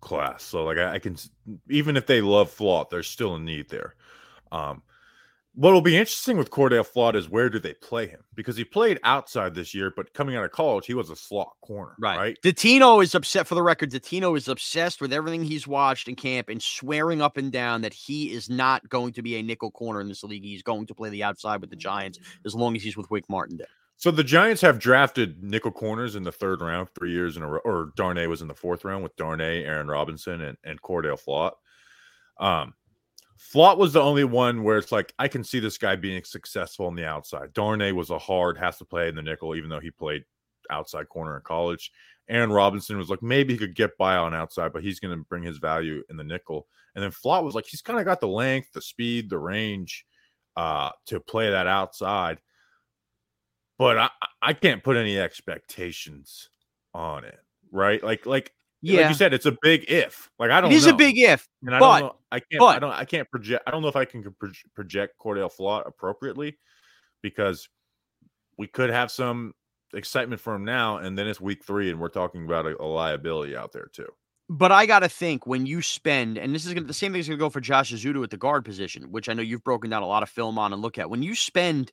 class. 0.00 0.42
So 0.42 0.64
like 0.64 0.78
I, 0.78 0.94
I 0.94 0.98
can 0.98 1.16
even 1.68 1.96
if 1.96 2.06
they 2.06 2.20
love 2.20 2.54
Flott, 2.54 2.90
there's 2.90 3.08
still 3.08 3.34
a 3.34 3.40
need 3.40 3.68
there. 3.68 3.94
Um, 4.52 4.82
what 5.56 5.72
will 5.72 5.80
be 5.80 5.96
interesting 5.96 6.36
with 6.36 6.50
Cordale 6.50 6.86
Flott 6.86 7.14
is 7.14 7.28
where 7.28 7.48
do 7.48 7.60
they 7.60 7.74
play 7.74 8.08
him? 8.08 8.20
Because 8.34 8.56
he 8.56 8.64
played 8.64 8.98
outside 9.04 9.54
this 9.54 9.72
year, 9.72 9.92
but 9.94 10.12
coming 10.12 10.34
out 10.34 10.44
of 10.44 10.50
college, 10.50 10.86
he 10.86 10.94
was 10.94 11.10
a 11.10 11.16
slot 11.16 11.52
corner. 11.62 11.94
Right. 12.00 12.18
right? 12.18 12.38
Dottino 12.42 13.02
is 13.02 13.14
upset 13.14 13.46
for 13.46 13.54
the 13.54 13.62
record. 13.62 13.92
Dottino 13.92 14.36
is 14.36 14.48
obsessed 14.48 15.00
with 15.00 15.12
everything 15.12 15.44
he's 15.44 15.66
watched 15.66 16.08
in 16.08 16.16
camp 16.16 16.48
and 16.48 16.60
swearing 16.60 17.22
up 17.22 17.36
and 17.36 17.52
down 17.52 17.82
that 17.82 17.94
he 17.94 18.32
is 18.32 18.50
not 18.50 18.88
going 18.88 19.12
to 19.12 19.22
be 19.22 19.36
a 19.36 19.42
nickel 19.42 19.70
corner 19.70 20.00
in 20.00 20.08
this 20.08 20.24
league. 20.24 20.42
He's 20.42 20.62
going 20.62 20.86
to 20.86 20.94
play 20.94 21.10
the 21.10 21.22
outside 21.22 21.60
with 21.60 21.70
the 21.70 21.76
Giants 21.76 22.18
as 22.44 22.54
long 22.54 22.74
as 22.74 22.82
he's 22.82 22.96
with 22.96 23.10
Wink 23.10 23.26
Martindale. 23.28 23.66
So 23.96 24.10
the 24.10 24.24
Giants 24.24 24.60
have 24.62 24.80
drafted 24.80 25.42
nickel 25.42 25.70
corners 25.70 26.16
in 26.16 26.24
the 26.24 26.32
third 26.32 26.62
round 26.62 26.88
three 26.98 27.12
years 27.12 27.36
in 27.36 27.44
a 27.44 27.48
row, 27.48 27.60
or 27.64 27.92
Darnay 27.96 28.26
was 28.26 28.42
in 28.42 28.48
the 28.48 28.54
fourth 28.54 28.84
round 28.84 29.04
with 29.04 29.14
Darnay, 29.16 29.62
Aaron 29.62 29.86
Robinson, 29.86 30.40
and, 30.40 30.58
and 30.64 30.82
Cordale 30.82 31.16
Flott. 31.16 31.52
Um, 32.44 32.74
Flott 33.52 33.78
was 33.78 33.92
the 33.92 34.00
only 34.00 34.24
one 34.24 34.62
where 34.62 34.78
it's 34.78 34.92
like 34.92 35.12
I 35.18 35.28
can 35.28 35.44
see 35.44 35.60
this 35.60 35.78
guy 35.78 35.96
being 35.96 36.24
successful 36.24 36.86
on 36.86 36.94
the 36.94 37.04
outside. 37.04 37.52
Darnay 37.52 37.92
was 37.92 38.10
a 38.10 38.18
hard, 38.18 38.56
has 38.58 38.78
to 38.78 38.84
play 38.84 39.08
in 39.08 39.14
the 39.14 39.22
nickel, 39.22 39.54
even 39.54 39.68
though 39.68 39.80
he 39.80 39.90
played 39.90 40.24
outside 40.70 41.08
corner 41.08 41.36
in 41.36 41.42
college. 41.42 41.92
Aaron 42.28 42.52
Robinson 42.52 42.96
was 42.96 43.10
like 43.10 43.22
maybe 43.22 43.52
he 43.52 43.58
could 43.58 43.74
get 43.74 43.96
by 43.98 44.16
on 44.16 44.34
outside, 44.34 44.72
but 44.72 44.82
he's 44.82 44.98
going 44.98 45.16
to 45.16 45.24
bring 45.24 45.42
his 45.42 45.58
value 45.58 46.02
in 46.08 46.16
the 46.16 46.24
nickel. 46.24 46.66
And 46.94 47.04
then 47.04 47.10
Flott 47.10 47.44
was 47.44 47.54
like 47.54 47.66
he's 47.66 47.82
kind 47.82 47.98
of 47.98 48.06
got 48.06 48.20
the 48.20 48.28
length, 48.28 48.72
the 48.72 48.80
speed, 48.80 49.28
the 49.28 49.38
range 49.38 50.06
uh, 50.56 50.90
to 51.06 51.20
play 51.20 51.50
that 51.50 51.66
outside. 51.66 52.38
But 53.78 53.98
I, 53.98 54.08
I 54.40 54.52
can't 54.54 54.82
put 54.82 54.96
any 54.96 55.18
expectations 55.18 56.48
on 56.94 57.24
it, 57.24 57.38
right? 57.70 58.02
Like 58.02 58.24
like 58.24 58.52
yeah. 58.84 59.00
like 59.00 59.08
you 59.10 59.14
said, 59.14 59.34
it's 59.34 59.46
a 59.46 59.56
big 59.62 59.84
if. 59.88 60.30
Like 60.38 60.50
I 60.50 60.60
don't. 60.60 60.72
It 60.72 60.76
is 60.76 60.86
know. 60.86 60.94
a 60.94 60.96
big 60.96 61.18
if. 61.18 61.48
And 61.62 61.74
I 61.74 61.78
but, 61.78 62.00
don't 62.00 62.08
know. 62.08 62.16
I 62.32 62.40
can't. 62.40 62.58
But, 62.58 62.76
I 62.76 62.78
don't. 62.78 62.92
I 62.92 63.04
can't 63.04 63.30
project. 63.30 63.62
I 63.66 63.70
don't 63.70 63.82
know 63.82 63.88
if 63.88 63.96
I 63.96 64.04
can 64.04 64.24
project 64.74 65.14
Cordale 65.18 65.50
Flott 65.52 65.86
appropriately 65.86 66.58
because 67.22 67.68
we 68.58 68.66
could 68.66 68.90
have 68.90 69.10
some 69.10 69.54
excitement 69.94 70.40
for 70.40 70.54
him 70.54 70.64
now, 70.64 70.98
and 70.98 71.16
then 71.16 71.26
it's 71.26 71.40
week 71.40 71.64
three, 71.64 71.90
and 71.90 72.00
we're 72.00 72.08
talking 72.08 72.44
about 72.44 72.66
a, 72.66 72.80
a 72.80 72.84
liability 72.84 73.56
out 73.56 73.72
there 73.72 73.88
too. 73.92 74.08
But 74.50 74.72
I 74.72 74.84
got 74.84 74.98
to 74.98 75.08
think 75.08 75.46
when 75.46 75.64
you 75.64 75.80
spend, 75.80 76.36
and 76.36 76.54
this 76.54 76.66
is 76.66 76.74
gonna, 76.74 76.86
the 76.86 76.92
same 76.92 77.12
thing 77.12 77.20
is 77.20 77.28
going 77.28 77.38
to 77.38 77.42
go 77.42 77.48
for 77.48 77.60
Josh 77.60 77.94
Ezeudu 77.94 78.22
at 78.22 78.30
the 78.30 78.36
guard 78.36 78.64
position, 78.64 79.10
which 79.10 79.28
I 79.28 79.32
know 79.32 79.42
you've 79.42 79.64
broken 79.64 79.88
down 79.90 80.02
a 80.02 80.06
lot 80.06 80.22
of 80.22 80.28
film 80.28 80.58
on 80.58 80.72
and 80.72 80.82
look 80.82 80.98
at. 80.98 81.08
When 81.08 81.22
you 81.22 81.34
spend, 81.34 81.90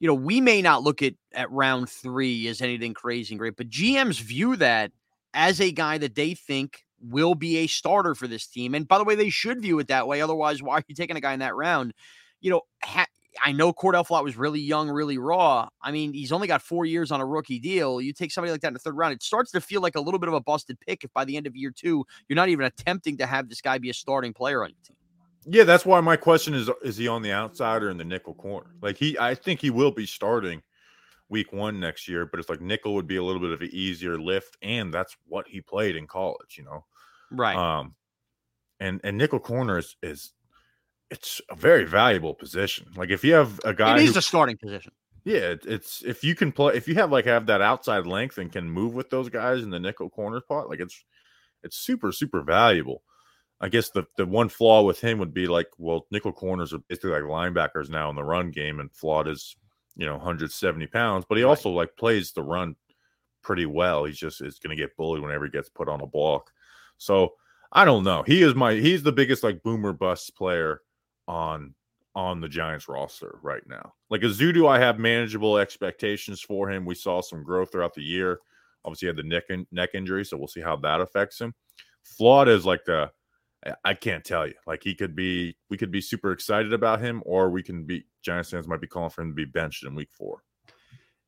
you 0.00 0.08
know, 0.08 0.14
we 0.14 0.40
may 0.40 0.62
not 0.62 0.82
look 0.82 1.02
at 1.02 1.14
at 1.34 1.50
round 1.50 1.90
three 1.90 2.48
as 2.48 2.62
anything 2.62 2.94
crazy 2.94 3.34
and 3.34 3.38
great, 3.38 3.56
but 3.56 3.68
GMs 3.68 4.20
view 4.20 4.56
that 4.56 4.92
as 5.34 5.60
a 5.60 5.72
guy 5.72 5.98
that 5.98 6.14
they 6.14 6.34
think 6.34 6.84
will 7.00 7.34
be 7.34 7.58
a 7.58 7.66
starter 7.66 8.14
for 8.14 8.26
this 8.26 8.46
team. 8.46 8.74
And 8.74 8.86
by 8.86 8.98
the 8.98 9.04
way, 9.04 9.14
they 9.14 9.30
should 9.30 9.60
view 9.60 9.78
it 9.78 9.88
that 9.88 10.06
way. 10.06 10.20
Otherwise, 10.20 10.62
why 10.62 10.76
are 10.76 10.84
you 10.86 10.94
taking 10.94 11.16
a 11.16 11.20
guy 11.20 11.32
in 11.32 11.40
that 11.40 11.54
round? 11.54 11.92
You 12.40 12.50
know, 12.50 12.60
ha- 12.82 13.06
I 13.42 13.52
know 13.52 13.72
Cordale 13.72 14.06
Flott 14.06 14.24
was 14.24 14.36
really 14.36 14.60
young, 14.60 14.90
really 14.90 15.18
raw. 15.18 15.68
I 15.80 15.90
mean, 15.90 16.12
he's 16.12 16.32
only 16.32 16.46
got 16.46 16.62
four 16.62 16.84
years 16.84 17.10
on 17.10 17.20
a 17.20 17.26
rookie 17.26 17.58
deal. 17.58 18.00
You 18.00 18.12
take 18.12 18.30
somebody 18.30 18.52
like 18.52 18.60
that 18.60 18.68
in 18.68 18.74
the 18.74 18.80
third 18.80 18.96
round, 18.96 19.14
it 19.14 19.22
starts 19.22 19.50
to 19.52 19.60
feel 19.60 19.80
like 19.80 19.96
a 19.96 20.00
little 20.00 20.20
bit 20.20 20.28
of 20.28 20.34
a 20.34 20.40
busted 20.40 20.78
pick 20.80 21.04
if 21.04 21.12
by 21.12 21.24
the 21.24 21.36
end 21.36 21.46
of 21.46 21.56
year 21.56 21.72
two, 21.74 22.04
you're 22.28 22.36
not 22.36 22.48
even 22.48 22.66
attempting 22.66 23.16
to 23.18 23.26
have 23.26 23.48
this 23.48 23.60
guy 23.60 23.78
be 23.78 23.90
a 23.90 23.94
starting 23.94 24.32
player 24.32 24.62
on 24.62 24.70
your 24.70 24.78
team. 24.84 24.96
Yeah, 25.44 25.64
that's 25.64 25.84
why 25.84 26.00
my 26.00 26.16
question 26.16 26.54
is: 26.54 26.70
Is 26.82 26.96
he 26.96 27.08
on 27.08 27.22
the 27.22 27.32
outside 27.32 27.82
or 27.82 27.90
in 27.90 27.96
the 27.96 28.04
nickel 28.04 28.34
corner? 28.34 28.74
Like 28.80 28.96
he, 28.96 29.18
I 29.18 29.34
think 29.34 29.60
he 29.60 29.70
will 29.70 29.90
be 29.90 30.06
starting 30.06 30.62
week 31.32 31.52
one 31.52 31.80
next 31.80 32.06
year, 32.06 32.26
but 32.26 32.38
it's 32.38 32.48
like 32.48 32.60
nickel 32.60 32.94
would 32.94 33.08
be 33.08 33.16
a 33.16 33.24
little 33.24 33.40
bit 33.40 33.50
of 33.50 33.62
an 33.62 33.70
easier 33.72 34.18
lift, 34.18 34.56
and 34.62 34.94
that's 34.94 35.16
what 35.26 35.48
he 35.48 35.60
played 35.60 35.96
in 35.96 36.06
college, 36.06 36.56
you 36.56 36.64
know. 36.64 36.84
Right. 37.32 37.56
Um, 37.56 37.96
and 38.78 39.00
and 39.02 39.18
nickel 39.18 39.40
corner 39.40 39.78
is 39.78 39.96
is 40.02 40.32
it's 41.10 41.40
a 41.50 41.56
very 41.56 41.84
valuable 41.84 42.34
position. 42.34 42.86
Like 42.96 43.10
if 43.10 43.24
you 43.24 43.32
have 43.32 43.60
a 43.64 43.74
guy, 43.74 43.96
it 43.96 44.02
is 44.02 44.08
who, 44.08 44.14
the 44.14 44.22
starting 44.22 44.56
position. 44.56 44.92
yeah, 45.24 45.52
it, 45.54 45.64
it's 45.66 46.02
if 46.04 46.22
you 46.22 46.34
can 46.34 46.52
play, 46.52 46.76
if 46.76 46.86
you 46.86 46.94
have 46.96 47.10
like 47.10 47.24
have 47.24 47.46
that 47.46 47.62
outside 47.62 48.06
length 48.06 48.38
and 48.38 48.52
can 48.52 48.70
move 48.70 48.94
with 48.94 49.10
those 49.10 49.28
guys 49.28 49.62
in 49.62 49.70
the 49.70 49.80
nickel 49.80 50.10
corner 50.10 50.40
spot, 50.40 50.68
like 50.68 50.80
it's 50.80 51.04
it's 51.62 51.76
super 51.76 52.12
super 52.12 52.42
valuable. 52.42 53.02
I 53.60 53.68
guess 53.68 53.90
the 53.90 54.04
the 54.16 54.26
one 54.26 54.48
flaw 54.48 54.82
with 54.82 55.00
him 55.00 55.18
would 55.18 55.32
be 55.32 55.46
like, 55.46 55.68
well, 55.78 56.06
nickel 56.10 56.32
corners 56.32 56.74
are 56.74 56.78
basically 56.88 57.10
like 57.10 57.22
linebackers 57.22 57.88
now 57.88 58.10
in 58.10 58.16
the 58.16 58.24
run 58.24 58.50
game, 58.50 58.80
and 58.80 58.90
Flott 58.92 59.28
is 59.28 59.56
you 59.96 60.06
know 60.06 60.16
170 60.16 60.86
pounds, 60.88 61.24
but 61.28 61.38
he 61.38 61.44
Right. 61.44 61.50
also 61.50 61.70
like 61.70 61.96
plays 61.96 62.32
the 62.32 62.42
run 62.42 62.76
pretty 63.42 63.66
well. 63.66 64.04
He's 64.04 64.18
just 64.18 64.40
is 64.40 64.58
going 64.58 64.76
to 64.76 64.80
get 64.82 64.96
bullied 64.96 65.22
whenever 65.22 65.44
he 65.44 65.50
gets 65.50 65.68
put 65.68 65.88
on 65.88 66.00
a 66.00 66.06
block. 66.06 66.50
So 66.98 67.34
I 67.72 67.84
don't 67.84 68.04
know. 68.04 68.22
He 68.22 68.42
is 68.42 68.54
my 68.54 68.74
he's 68.74 69.02
the 69.02 69.12
biggest 69.12 69.42
like 69.42 69.62
boomer 69.62 69.92
bust 69.92 70.36
player 70.36 70.80
on 71.26 71.74
on 72.14 72.40
the 72.40 72.48
Giants 72.48 72.88
roster 72.88 73.38
right 73.42 73.66
now. 73.66 73.94
Like 74.10 74.20
Ezeudu, 74.20 74.68
I 74.68 74.78
have 74.78 74.98
manageable 74.98 75.56
expectations 75.58 76.42
for 76.42 76.70
him. 76.70 76.84
We 76.84 76.94
saw 76.94 77.22
some 77.22 77.42
growth 77.42 77.72
throughout 77.72 77.94
the 77.94 78.02
year. 78.02 78.40
Obviously, 78.84 79.06
he 79.06 79.08
had 79.08 79.16
the 79.16 79.22
neck 79.22 79.44
in, 79.48 79.66
neck 79.72 79.90
injury, 79.94 80.24
so 80.24 80.36
we'll 80.36 80.48
see 80.48 80.60
how 80.60 80.76
that 80.76 81.00
affects 81.00 81.40
him. 81.40 81.54
Flott 82.04 82.48
is 82.48 82.66
like 82.66 82.84
the 82.84 83.10
I- 83.84 83.94
can't 83.94 84.24
tell 84.24 84.46
you. 84.46 84.54
Like 84.66 84.82
he 84.82 84.94
could 84.94 85.14
be, 85.14 85.56
we 85.70 85.76
could 85.76 85.90
be 85.90 86.00
super 86.00 86.32
excited 86.32 86.72
about 86.72 87.00
him, 87.00 87.22
or 87.24 87.50
we 87.50 87.62
can 87.62 87.84
be 87.84 88.04
Giants 88.22 88.50
fans 88.50 88.68
might 88.68 88.80
be 88.80 88.86
calling 88.86 89.10
for 89.10 89.22
him 89.22 89.30
to 89.30 89.34
be 89.34 89.44
benched 89.44 89.84
in 89.84 89.94
week 89.94 90.10
four. 90.12 90.42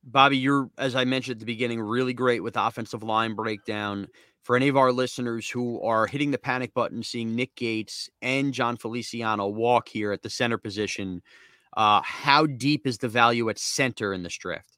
Bobby, 0.03 0.37
you're, 0.37 0.71
as 0.76 0.95
I 0.95 1.05
mentioned 1.05 1.37
at 1.37 1.41
the 1.41 1.47
beginning, 1.47 1.81
really 1.81 2.12
great 2.12 2.43
with 2.43 2.57
offensive 2.57 3.03
line 3.03 3.35
breakdown. 3.35 4.09
For 4.43 4.57
any 4.57 4.69
of 4.69 4.76
our 4.76 4.93
listeners 4.93 5.49
who 5.49 5.81
are 5.81 6.07
hitting 6.07 6.31
the 6.31 6.38
panic 6.38 6.75
button, 6.75 7.03
seeing 7.03 7.35
Nick 7.35 7.55
Gates 7.55 8.11
and 8.21 8.53
Jon 8.53 8.76
Feliciano 8.76 9.49
walk 9.49 9.88
here 9.88 10.12
at 10.12 10.23
the 10.23 10.29
center 10.29 10.59
position, 10.59 11.23
uh, 11.76 12.03
how 12.03 12.45
deep 12.45 12.87
is 12.87 12.99
the 12.99 13.09
value 13.09 13.49
at 13.49 13.59
center 13.59 14.12
in 14.12 14.23
this 14.23 14.37
draft? 14.37 14.76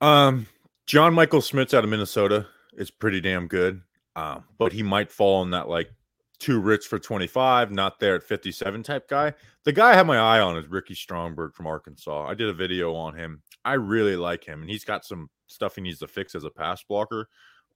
Um, 0.00 0.46
John 0.86 1.12
Michael 1.12 1.40
Schmitz 1.40 1.74
out 1.74 1.82
of 1.82 1.90
Minnesota 1.90 2.46
is 2.74 2.90
pretty 2.90 3.20
damn 3.20 3.48
good. 3.48 3.82
Um, 4.16 4.44
but 4.58 4.72
he 4.72 4.82
might 4.82 5.10
fall 5.10 5.42
in 5.42 5.50
that 5.50 5.68
like 5.68 5.90
too 6.38 6.58
rich 6.58 6.86
for 6.86 6.98
25, 6.98 7.70
not 7.70 8.00
there 8.00 8.16
at 8.16 8.22
57 8.22 8.82
type 8.82 9.08
guy. 9.08 9.34
The 9.64 9.72
guy 9.72 9.90
I 9.90 9.94
have 9.94 10.06
my 10.06 10.18
eye 10.18 10.40
on 10.40 10.56
is 10.56 10.68
Ricky 10.68 10.94
Stromberg 10.94 11.54
from 11.54 11.66
Arkansas. 11.66 12.26
I 12.26 12.34
did 12.34 12.48
a 12.48 12.54
video 12.54 12.94
on 12.94 13.14
him. 13.14 13.42
I 13.64 13.74
really 13.74 14.16
like 14.16 14.44
him, 14.44 14.62
and 14.62 14.70
he's 14.70 14.84
got 14.84 15.04
some 15.04 15.28
stuff 15.46 15.76
he 15.76 15.82
needs 15.82 15.98
to 16.00 16.08
fix 16.08 16.34
as 16.34 16.44
a 16.44 16.50
pass 16.50 16.82
blocker. 16.82 17.28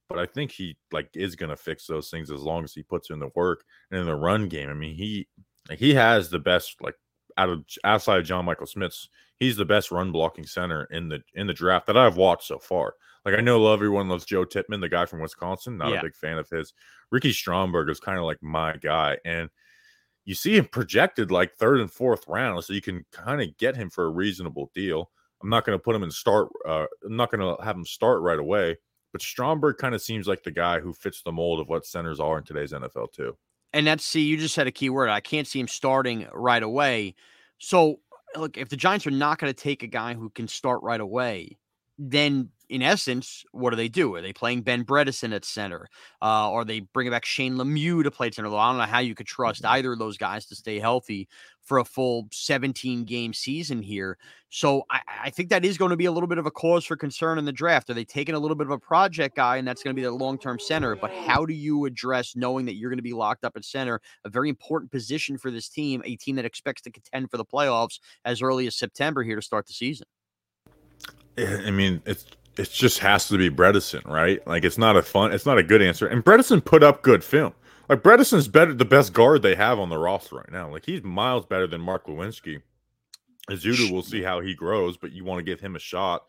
But 0.09 0.19
I 0.19 0.25
think 0.25 0.51
he 0.51 0.77
like 0.91 1.09
is 1.15 1.35
gonna 1.35 1.55
fix 1.55 1.87
those 1.87 2.09
things 2.09 2.29
as 2.29 2.41
long 2.41 2.63
as 2.63 2.73
he 2.73 2.83
puts 2.83 3.09
in 3.09 3.19
the 3.19 3.29
work 3.35 3.63
and 3.89 3.99
in 3.99 4.05
the 4.05 4.15
run 4.15 4.47
game. 4.47 4.69
I 4.69 4.73
mean, 4.73 4.95
he 4.95 5.27
he 5.71 5.93
has 5.95 6.29
the 6.29 6.39
best 6.39 6.75
like 6.81 6.95
out 7.37 7.49
of 7.49 7.63
outside 7.83 8.19
of 8.19 8.25
John 8.25 8.45
Michael 8.45 8.67
Schmitz, 8.67 9.09
he's 9.39 9.57
the 9.57 9.65
best 9.65 9.91
run 9.91 10.11
blocking 10.11 10.45
center 10.45 10.85
in 10.91 11.09
the 11.09 11.21
in 11.33 11.47
the 11.47 11.53
draft 11.53 11.87
that 11.87 11.97
I've 11.97 12.17
watched 12.17 12.47
so 12.47 12.59
far. 12.59 12.95
Like 13.25 13.35
I 13.35 13.41
know 13.41 13.71
everyone 13.73 14.07
loves 14.07 14.25
Joe 14.25 14.45
Tippmann, 14.45 14.81
the 14.81 14.89
guy 14.89 15.05
from 15.05 15.19
Wisconsin. 15.19 15.77
Not 15.77 15.91
Yeah. 15.91 15.99
a 15.99 16.03
big 16.03 16.15
fan 16.15 16.37
of 16.37 16.49
his. 16.49 16.73
Ricky 17.11 17.31
Stromberg 17.33 17.89
is 17.89 17.99
kind 17.99 18.17
of 18.19 18.25
like 18.25 18.41
my 18.41 18.77
guy, 18.77 19.17
and 19.25 19.49
you 20.25 20.35
see 20.35 20.57
him 20.57 20.65
projected 20.65 21.31
like 21.31 21.53
third 21.55 21.79
and 21.79 21.91
fourth 21.91 22.27
round, 22.27 22.63
so 22.63 22.73
you 22.73 22.81
can 22.81 23.05
kind 23.11 23.41
of 23.41 23.57
get 23.57 23.75
him 23.75 23.89
for 23.89 24.05
a 24.05 24.09
reasonable 24.09 24.71
deal. 24.73 25.11
I'm 25.43 25.49
not 25.49 25.65
going 25.65 25.77
to 25.77 25.81
put 25.83 25.95
him 25.95 26.03
in 26.03 26.11
start. 26.11 26.49
Uh, 26.67 26.85
I'm 27.03 27.15
not 27.15 27.31
going 27.31 27.41
to 27.57 27.63
have 27.63 27.75
him 27.75 27.85
start 27.85 28.21
right 28.21 28.39
away. 28.39 28.77
But 29.11 29.21
Stromberg 29.21 29.77
kind 29.77 29.95
of 29.95 30.01
seems 30.01 30.27
like 30.27 30.43
the 30.43 30.51
guy 30.51 30.79
who 30.79 30.93
fits 30.93 31.21
the 31.21 31.31
mold 31.31 31.59
of 31.61 31.69
what 31.69 31.85
centers 31.85 32.19
are 32.19 32.37
in 32.37 32.43
today's 32.43 32.73
NFL 32.73 33.13
too. 33.13 33.37
And 33.71 33.87
that's 33.87 34.03
see, 34.03 34.21
you 34.21 34.35
just 34.37 34.53
said 34.55 34.67
a 34.67 34.71
key 34.71 34.89
word. 34.89 35.09
I 35.09 35.19
can't 35.21 35.47
see 35.47 35.59
him 35.59 35.67
starting 35.67 36.27
right 36.33 36.63
away. 36.63 37.15
So, 37.57 37.99
look, 38.35 38.57
if 38.57 38.69
the 38.69 38.75
Giants 38.75 39.05
are 39.07 39.11
not 39.11 39.37
going 39.39 39.53
to 39.53 39.57
take 39.61 39.83
a 39.83 39.87
guy 39.87 40.15
who 40.15 40.29
can 40.31 40.47
start 40.47 40.81
right 40.81 40.99
away, 40.99 41.57
then 41.97 42.49
in 42.69 42.81
essence, 42.81 43.43
what 43.51 43.69
do 43.71 43.75
they 43.75 43.87
do? 43.87 44.15
Are 44.15 44.21
they 44.21 44.33
playing 44.33 44.61
Ben 44.61 44.83
Bredeson 44.83 45.33
at 45.33 45.45
center? 45.45 45.87
Uh, 46.21 46.49
or 46.49 46.65
they 46.65 46.81
bringing 46.81 47.11
back 47.11 47.25
Shane 47.25 47.55
Lemieux 47.55 48.03
to 48.03 48.11
play 48.11 48.31
center? 48.31 48.49
I 48.49 48.69
don't 48.69 48.77
know 48.77 48.83
how 48.83 48.99
you 48.99 49.15
could 49.15 49.27
trust 49.27 49.65
either 49.65 49.93
of 49.93 49.99
those 49.99 50.17
guys 50.17 50.45
to 50.47 50.55
stay 50.55 50.79
healthy 50.79 51.27
for 51.61 51.79
a 51.79 51.85
full 51.85 52.27
17 52.31 53.05
game 53.05 53.33
season 53.33 53.81
here. 53.81 54.17
So 54.49 54.83
I, 54.89 55.01
I 55.23 55.29
think 55.31 55.49
that 55.49 55.65
is 55.65 55.77
going 55.77 55.89
to 55.89 55.97
be 55.97 56.05
a 56.05 56.11
little 56.11 56.27
bit 56.27 56.37
of 56.37 56.45
a 56.45 56.51
cause 56.51 56.85
for 56.85 56.95
concern 56.95 57.37
in 57.37 57.45
the 57.45 57.51
draft. 57.51 57.89
Are 57.89 57.93
they 57.93 58.05
taking 58.05 58.35
a 58.35 58.39
little 58.39 58.55
bit 58.55 58.67
of 58.67 58.71
a 58.71 58.79
project 58.79 59.35
guy 59.35 59.57
and 59.57 59.67
that's 59.67 59.83
going 59.83 59.93
to 59.93 59.95
be 59.95 60.03
their 60.03 60.11
long 60.11 60.37
term 60.37 60.59
center? 60.59 60.95
But 60.95 61.11
how 61.11 61.45
do 61.45 61.53
you 61.53 61.85
address 61.85 62.35
knowing 62.35 62.65
that 62.65 62.75
you're 62.75 62.89
going 62.89 62.99
to 62.99 63.03
be 63.03 63.13
locked 63.13 63.43
up 63.43 63.53
at 63.55 63.65
center, 63.65 63.99
a 64.23 64.29
very 64.29 64.49
important 64.49 64.91
position 64.91 65.37
for 65.37 65.51
this 65.51 65.67
team, 65.67 66.01
a 66.05 66.15
team 66.15 66.35
that 66.35 66.45
expects 66.45 66.81
to 66.83 66.91
contend 66.91 67.31
for 67.31 67.37
the 67.37 67.45
playoffs 67.45 67.99
as 68.23 68.41
early 68.41 68.67
as 68.67 68.75
September 68.75 69.23
here 69.23 69.35
to 69.35 69.41
start 69.41 69.65
the 69.67 69.73
season? 69.73 70.05
I 71.37 71.71
mean, 71.71 72.01
it's 72.05 72.25
it 72.57 72.71
just 72.71 72.99
has 72.99 73.27
to 73.27 73.37
be 73.37 73.49
Bredeson, 73.49 74.05
right? 74.05 74.45
Like 74.47 74.63
it's 74.63 74.77
not 74.77 74.95
a 74.95 75.01
fun, 75.01 75.33
it's 75.33 75.45
not 75.45 75.57
a 75.57 75.63
good 75.63 75.81
answer. 75.81 76.07
And 76.07 76.23
Bredeson 76.23 76.63
put 76.63 76.83
up 76.83 77.01
good 77.01 77.23
film. 77.23 77.53
Like 77.89 78.01
Bredeson's 78.01 78.47
better, 78.47 78.73
the 78.73 78.85
best 78.85 79.13
guard 79.13 79.41
they 79.41 79.55
have 79.55 79.79
on 79.79 79.89
the 79.89 79.97
roster 79.97 80.37
right 80.37 80.51
now. 80.51 80.71
Like 80.71 80.85
he's 80.85 81.03
miles 81.03 81.45
better 81.45 81.67
than 81.67 81.81
Mark 81.81 82.07
Glowinski. 82.07 82.61
Ezeudu, 83.49 83.91
we'll 83.91 84.01
see 84.01 84.23
how 84.23 84.39
he 84.39 84.55
grows, 84.55 84.97
but 84.97 85.11
you 85.11 85.23
want 85.23 85.39
to 85.39 85.43
give 85.43 85.59
him 85.59 85.75
a 85.75 85.79
shot. 85.79 86.23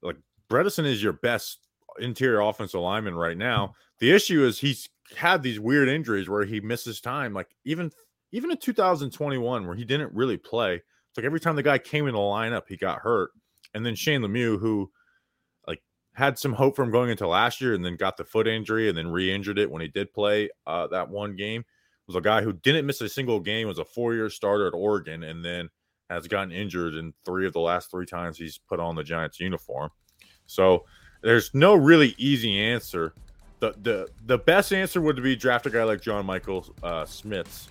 Like 0.00 0.16
Bredeson 0.48 0.86
is 0.86 1.02
your 1.02 1.12
best 1.12 1.58
interior 1.98 2.40
offensive 2.40 2.80
lineman 2.80 3.14
right 3.14 3.36
now. 3.36 3.74
The 3.98 4.12
issue 4.12 4.44
is 4.44 4.58
he's 4.58 4.88
had 5.16 5.42
these 5.42 5.60
weird 5.60 5.88
injuries 5.88 6.28
where 6.28 6.44
he 6.44 6.60
misses 6.60 7.00
time. 7.00 7.34
Like 7.34 7.48
even 7.64 7.90
even 8.32 8.50
in 8.50 8.56
2021, 8.56 9.66
where 9.66 9.76
he 9.76 9.84
didn't 9.84 10.14
really 10.14 10.38
play. 10.38 10.76
It's 10.76 11.18
like 11.18 11.26
every 11.26 11.40
time 11.40 11.56
the 11.56 11.62
guy 11.62 11.76
came 11.76 12.06
in 12.06 12.14
the 12.14 12.20
lineup, 12.20 12.62
he 12.66 12.78
got 12.78 13.00
hurt. 13.00 13.30
And 13.74 13.84
then 13.84 13.94
Shane 13.94 14.22
Lemieux, 14.22 14.58
who 14.58 14.90
had 16.14 16.38
some 16.38 16.52
hope 16.52 16.76
from 16.76 16.90
going 16.90 17.10
into 17.10 17.26
last 17.26 17.60
year 17.60 17.74
and 17.74 17.84
then 17.84 17.96
got 17.96 18.16
the 18.16 18.24
foot 18.24 18.46
injury 18.46 18.88
and 18.88 18.96
then 18.96 19.08
re-injured 19.08 19.58
it 19.58 19.70
when 19.70 19.80
he 19.80 19.88
did 19.88 20.12
play 20.12 20.50
uh, 20.66 20.86
that 20.88 21.08
one 21.08 21.36
game, 21.36 21.64
was 22.06 22.16
a 22.16 22.20
guy 22.20 22.42
who 22.42 22.52
didn't 22.52 22.86
miss 22.86 23.00
a 23.00 23.08
single 23.08 23.40
game, 23.40 23.68
was 23.68 23.78
a 23.78 23.84
four-year 23.84 24.28
starter 24.28 24.66
at 24.66 24.74
Oregon, 24.74 25.22
and 25.22 25.44
then 25.44 25.70
has 26.10 26.26
gotten 26.26 26.52
injured 26.52 26.94
in 26.94 27.14
three 27.24 27.46
of 27.46 27.52
the 27.52 27.60
last 27.60 27.90
three 27.90 28.04
times 28.04 28.36
he's 28.36 28.58
put 28.58 28.80
on 28.80 28.94
the 28.94 29.04
Giants 29.04 29.40
uniform. 29.40 29.90
So 30.46 30.84
there's 31.22 31.50
no 31.54 31.74
really 31.74 32.14
easy 32.18 32.60
answer. 32.60 33.14
The 33.60 33.74
the 33.80 34.08
the 34.26 34.38
best 34.38 34.72
answer 34.72 35.00
would 35.00 35.22
be 35.22 35.36
draft 35.36 35.66
a 35.66 35.70
guy 35.70 35.84
like 35.84 36.02
John 36.02 36.26
Michael 36.26 36.66
uh, 36.82 37.06
Schmitz, 37.06 37.68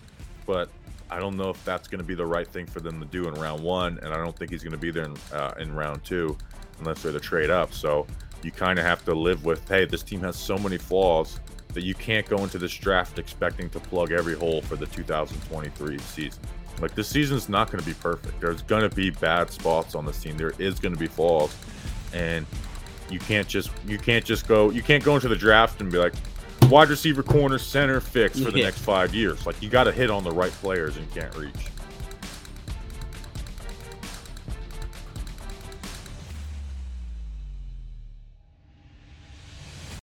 but 0.48 0.70
I 1.12 1.20
don't 1.20 1.36
know 1.36 1.50
if 1.50 1.64
that's 1.66 1.90
going 1.90 2.00
to 2.00 2.06
be 2.06 2.16
the 2.16 2.26
right 2.26 2.48
thing 2.48 2.66
for 2.66 2.80
them 2.80 3.00
to 3.02 3.06
do 3.06 3.28
in 3.28 3.34
round 3.34 3.62
one, 3.62 4.00
and 4.02 4.14
I 4.14 4.18
don't 4.18 4.36
think 4.36 4.50
he's 4.52 4.64
going 4.64 4.72
to 4.72 4.78
be 4.78 4.90
there 4.90 5.04
in, 5.04 5.18
uh, 5.34 5.54
in 5.60 5.76
round 5.76 6.04
two 6.06 6.38
unless 6.80 7.04
they're 7.04 7.12
to 7.12 7.20
trade 7.20 7.50
up. 7.50 7.74
So 7.74 8.08
you 8.44 8.52
kind 8.52 8.80
of 8.80 8.86
have 8.86 9.04
to 9.06 9.14
live 9.14 9.46
with, 9.46 9.68
hey, 9.70 9.86
this 9.86 10.04
team 10.04 10.22
has 10.22 10.36
so 10.36 10.58
many 10.58 10.78
flaws 10.78 11.40
that 11.74 11.84
you 11.84 11.94
can't 11.94 12.28
go 12.28 12.38
into 12.44 12.58
this 12.58 12.74
draft 12.74 13.18
expecting 13.20 13.70
to 13.70 13.80
plug 13.80 14.12
every 14.12 14.36
hole 14.36 14.62
for 14.62 14.76
the 14.76 14.86
2023 14.88 15.98
season. 16.00 16.42
Like 16.82 16.96
this 16.96 17.08
season's 17.08 17.48
not 17.50 17.72
going 17.72 17.80
to 17.82 17.86
be 17.88 17.94
perfect. 17.94 18.40
There's 18.42 18.62
going 18.64 18.88
to 18.90 18.94
be 18.96 19.10
bad 19.12 19.52
spots 19.52 19.94
on 19.96 20.06
this 20.06 20.20
team. 20.22 20.36
There 20.38 20.54
is 20.58 20.80
going 20.80 20.94
to 20.94 21.00
be 21.00 21.08
flaws, 21.08 21.56
and 22.14 22.46
you 23.10 23.20
can't 23.20 23.48
just 23.48 23.70
you 23.86 23.98
can't 24.00 24.24
just 24.26 24.48
go 24.48 24.70
you 24.72 24.82
can't 24.82 25.04
go 25.04 25.16
into 25.16 25.28
the 25.28 25.36
draft 25.36 25.80
and 25.82 25.92
be 25.92 25.98
like 25.98 26.14
wide 26.64 26.90
receiver, 26.90 27.22
corner, 27.24 27.58
center 27.60 28.00
fix 28.00 28.40
for 28.40 28.50
the 28.52 28.60
Yeah. 28.60 28.66
next 28.66 28.80
five 28.80 29.14
years. 29.14 29.46
Like 29.46 29.62
you 29.62 29.70
got 29.70 29.84
to 29.84 29.92
hit 29.92 30.10
on 30.10 30.24
the 30.24 30.32
right 30.32 30.52
players 30.54 30.98
and 30.98 31.10
can't 31.14 31.36
reach. 31.36 31.68